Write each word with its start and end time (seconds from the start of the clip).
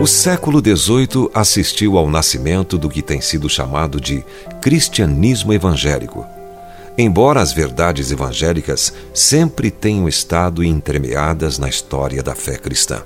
O 0.00 0.06
século 0.06 0.60
XVIII 0.60 1.28
assistiu 1.34 1.98
ao 1.98 2.08
nascimento 2.08 2.78
do 2.78 2.88
que 2.88 3.02
tem 3.02 3.20
sido 3.20 3.48
chamado 3.48 4.00
de 4.00 4.24
cristianismo 4.60 5.52
evangélico. 5.52 6.24
Embora 6.96 7.40
as 7.40 7.52
verdades 7.52 8.10
evangélicas 8.10 8.94
sempre 9.12 9.70
tenham 9.70 10.08
estado 10.08 10.64
entremeadas 10.64 11.58
na 11.58 11.68
história 11.68 12.22
da 12.22 12.34
fé 12.34 12.56
cristã. 12.56 13.02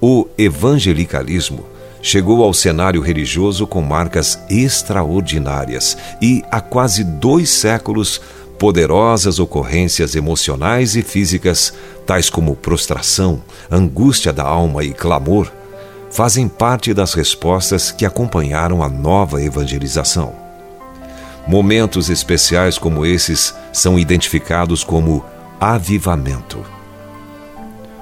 O 0.00 0.26
evangelicalismo 0.38 1.66
chegou 2.02 2.42
ao 2.42 2.54
cenário 2.54 3.00
religioso 3.00 3.66
com 3.66 3.82
marcas 3.82 4.38
extraordinárias 4.48 5.96
e, 6.20 6.42
há 6.50 6.60
quase 6.60 7.04
dois 7.04 7.50
séculos, 7.50 8.20
poderosas 8.58 9.38
ocorrências 9.38 10.14
emocionais 10.14 10.94
e 10.96 11.02
físicas, 11.02 11.72
tais 12.06 12.28
como 12.28 12.56
prostração, 12.56 13.42
angústia 13.70 14.32
da 14.32 14.44
alma 14.44 14.84
e 14.84 14.92
clamor, 14.92 15.50
fazem 16.10 16.48
parte 16.48 16.92
das 16.92 17.14
respostas 17.14 17.90
que 17.90 18.04
acompanharam 18.04 18.82
a 18.82 18.88
nova 18.88 19.42
evangelização. 19.42 20.34
Momentos 21.46 22.10
especiais 22.10 22.76
como 22.76 23.06
esses 23.06 23.54
são 23.72 23.98
identificados 23.98 24.84
como 24.84 25.24
avivamento. 25.58 26.62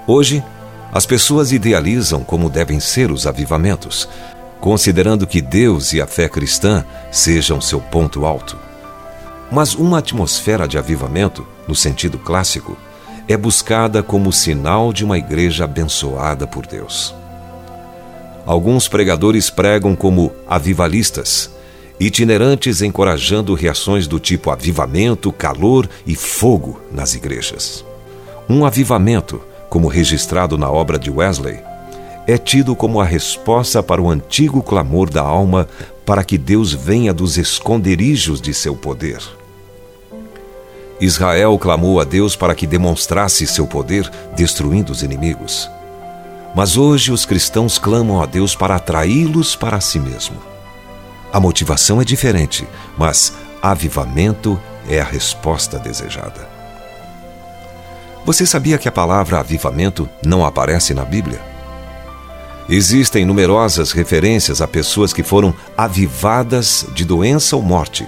Hoje, 0.06 0.42
as 0.92 1.04
pessoas 1.04 1.52
idealizam 1.52 2.22
como 2.22 2.48
devem 2.48 2.80
ser 2.80 3.10
os 3.10 3.26
avivamentos, 3.26 4.08
considerando 4.60 5.26
que 5.26 5.40
Deus 5.40 5.92
e 5.92 6.00
a 6.00 6.06
fé 6.06 6.28
cristã 6.28 6.84
sejam 7.10 7.60
seu 7.60 7.80
ponto 7.80 8.24
alto. 8.24 8.58
Mas 9.50 9.74
uma 9.74 9.98
atmosfera 9.98 10.66
de 10.66 10.76
avivamento, 10.76 11.46
no 11.66 11.74
sentido 11.74 12.18
clássico, 12.18 12.76
é 13.28 13.36
buscada 13.36 14.02
como 14.02 14.32
sinal 14.32 14.92
de 14.92 15.04
uma 15.04 15.18
igreja 15.18 15.64
abençoada 15.64 16.46
por 16.46 16.66
Deus. 16.66 17.14
Alguns 18.46 18.88
pregadores 18.88 19.50
pregam 19.50 19.94
como 19.94 20.32
avivalistas, 20.46 21.50
itinerantes 22.00 22.80
encorajando 22.80 23.52
reações 23.52 24.06
do 24.06 24.18
tipo 24.18 24.50
avivamento, 24.50 25.30
calor 25.30 25.88
e 26.06 26.14
fogo 26.14 26.80
nas 26.90 27.14
igrejas. 27.14 27.84
Um 28.48 28.64
avivamento, 28.64 29.42
como 29.68 29.88
registrado 29.88 30.56
na 30.56 30.70
obra 30.70 30.98
de 30.98 31.10
Wesley, 31.10 31.60
é 32.26 32.36
tido 32.36 32.76
como 32.76 33.00
a 33.00 33.04
resposta 33.04 33.82
para 33.82 34.02
o 34.02 34.10
antigo 34.10 34.62
clamor 34.62 35.08
da 35.08 35.22
alma 35.22 35.66
para 36.04 36.22
que 36.22 36.36
Deus 36.36 36.72
venha 36.72 37.12
dos 37.12 37.38
esconderijos 37.38 38.40
de 38.40 38.52
seu 38.52 38.76
poder. 38.76 39.18
Israel 41.00 41.56
clamou 41.58 42.00
a 42.00 42.04
Deus 42.04 42.34
para 42.34 42.54
que 42.54 42.66
demonstrasse 42.66 43.46
seu 43.46 43.66
poder 43.66 44.10
destruindo 44.36 44.92
os 44.92 45.02
inimigos. 45.02 45.70
Mas 46.54 46.76
hoje 46.76 47.12
os 47.12 47.24
cristãos 47.24 47.78
clamam 47.78 48.20
a 48.20 48.26
Deus 48.26 48.54
para 48.54 48.76
atraí-los 48.76 49.54
para 49.54 49.80
si 49.80 49.98
mesmo. 50.00 50.36
A 51.32 51.38
motivação 51.38 52.00
é 52.00 52.04
diferente, 52.04 52.66
mas 52.96 53.32
avivamento 53.62 54.60
é 54.88 55.00
a 55.00 55.04
resposta 55.04 55.78
desejada. 55.78 56.57
Você 58.28 58.44
sabia 58.44 58.76
que 58.76 58.86
a 58.86 58.92
palavra 58.92 59.40
avivamento 59.40 60.06
não 60.22 60.44
aparece 60.44 60.92
na 60.92 61.02
Bíblia? 61.02 61.40
Existem 62.68 63.24
numerosas 63.24 63.90
referências 63.90 64.60
a 64.60 64.68
pessoas 64.68 65.14
que 65.14 65.22
foram 65.22 65.54
avivadas 65.74 66.84
de 66.92 67.06
doença 67.06 67.56
ou 67.56 67.62
morte, 67.62 68.06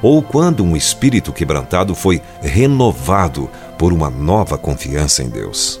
ou 0.00 0.22
quando 0.22 0.64
um 0.64 0.74
espírito 0.74 1.34
quebrantado 1.34 1.94
foi 1.94 2.22
renovado 2.40 3.50
por 3.76 3.92
uma 3.92 4.08
nova 4.08 4.56
confiança 4.56 5.22
em 5.22 5.28
Deus. 5.28 5.78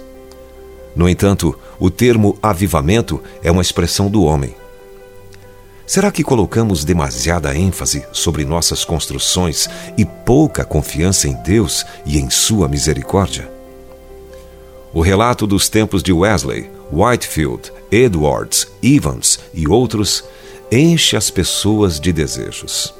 No 0.94 1.08
entanto, 1.08 1.58
o 1.80 1.88
termo 1.88 2.38
avivamento 2.42 3.22
é 3.42 3.50
uma 3.50 3.62
expressão 3.62 4.10
do 4.10 4.22
homem. 4.22 4.54
Será 5.86 6.12
que 6.12 6.22
colocamos 6.22 6.84
demasiada 6.84 7.56
ênfase 7.56 8.04
sobre 8.12 8.44
nossas 8.44 8.84
construções 8.84 9.66
e 9.96 10.04
pouca 10.04 10.62
confiança 10.62 11.26
em 11.26 11.32
Deus 11.42 11.86
e 12.04 12.18
em 12.18 12.28
Sua 12.28 12.68
misericórdia? 12.68 13.56
O 14.92 15.02
relato 15.02 15.46
dos 15.46 15.68
tempos 15.68 16.02
de 16.02 16.12
Wesley, 16.12 16.70
Whitefield, 16.90 17.72
Edwards, 17.90 18.66
Evans 18.82 19.38
e 19.52 19.68
outros 19.68 20.24
enche 20.72 21.16
as 21.16 21.30
pessoas 21.30 22.00
de 22.00 22.12
desejos. 22.12 22.94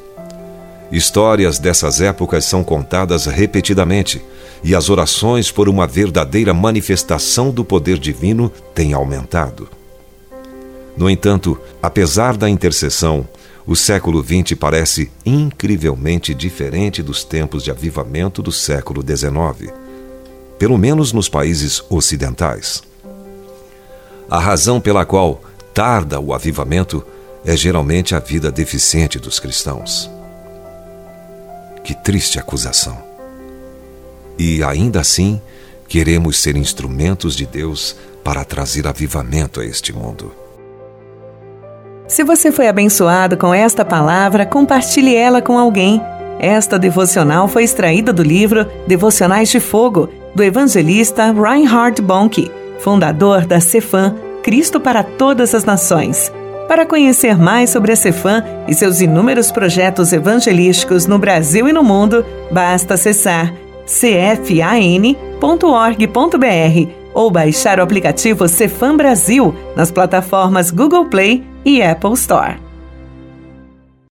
Histórias 0.92 1.58
dessas 1.58 2.00
épocas 2.00 2.44
são 2.44 2.64
contadas 2.64 3.26
repetidamente 3.26 4.22
e 4.62 4.74
as 4.74 4.90
orações 4.90 5.50
por 5.50 5.68
uma 5.68 5.86
verdadeira 5.86 6.52
manifestação 6.52 7.50
do 7.50 7.64
poder 7.64 7.98
divino 7.98 8.50
têm 8.74 8.92
aumentado. 8.92 9.68
No 10.96 11.08
entanto, 11.08 11.58
apesar 11.82 12.36
da 12.36 12.48
intercessão, 12.48 13.26
o 13.66 13.76
século 13.76 14.22
XX 14.22 14.58
parece 14.58 15.10
incrivelmente 15.24 16.34
diferente 16.34 17.02
dos 17.02 17.22
tempos 17.22 17.62
de 17.62 17.70
avivamento 17.70 18.42
do 18.42 18.50
século 18.50 19.02
XIX, 19.02 19.72
pelo 20.58 20.76
menos 20.76 21.12
nos 21.12 21.28
países 21.28 21.82
ocidentais. 21.88 22.82
A 24.30 24.38
razão 24.38 24.80
pela 24.80 25.04
qual 25.06 25.40
tarda 25.72 26.20
o 26.20 26.34
avivamento 26.34 27.04
é 27.44 27.56
geralmente 27.56 28.14
a 28.14 28.18
vida 28.18 28.50
deficiente 28.50 29.18
dos 29.18 29.38
cristãos. 29.38 30.10
Que 31.82 31.94
triste 31.94 32.38
acusação! 32.38 32.98
E 34.38 34.62
ainda 34.62 35.00
assim, 35.00 35.40
queremos 35.88 36.38
ser 36.38 36.56
instrumentos 36.56 37.34
de 37.34 37.46
Deus 37.46 37.96
para 38.22 38.44
trazer 38.44 38.86
avivamento 38.86 39.60
a 39.60 39.64
este 39.64 39.92
mundo. 39.92 40.32
Se 42.06 42.24
você 42.24 42.52
foi 42.52 42.68
abençoado 42.68 43.36
com 43.36 43.52
esta 43.52 43.84
palavra, 43.84 44.46
compartilhe 44.46 45.14
ela 45.14 45.40
com 45.42 45.58
alguém. 45.58 46.00
Esta 46.38 46.78
devocional 46.78 47.48
foi 47.48 47.64
extraída 47.64 48.12
do 48.12 48.22
livro 48.22 48.66
Devocionais 48.86 49.48
de 49.48 49.58
Fogo, 49.60 50.08
do 50.34 50.42
evangelista 50.42 51.32
Reinhard 51.32 52.00
Bonnke, 52.02 52.50
fundador 52.78 53.44
da 53.46 53.60
Cefam, 53.60 54.14
Cristo 54.42 54.80
para 54.80 55.02
Todas 55.02 55.54
as 55.54 55.64
Nações. 55.64 56.32
Para 56.68 56.84
conhecer 56.84 57.36
mais 57.38 57.70
sobre 57.70 57.92
a 57.92 57.96
Cefam 57.96 58.44
e 58.68 58.74
seus 58.74 59.00
inúmeros 59.00 59.50
projetos 59.50 60.12
evangelísticos 60.12 61.06
no 61.06 61.18
Brasil 61.18 61.66
e 61.66 61.72
no 61.72 61.82
mundo, 61.82 62.24
basta 62.50 62.94
acessar 62.94 63.54
cfan.org.br 63.86 65.08
ou 67.14 67.30
baixar 67.30 67.80
o 67.80 67.82
aplicativo 67.82 68.46
Cefam 68.46 68.96
Brasil 68.96 69.54
nas 69.74 69.90
plataformas 69.90 70.70
Google 70.70 71.06
Play 71.06 71.42
e 71.64 71.82
Apple 71.82 72.12
Store. 72.12 72.67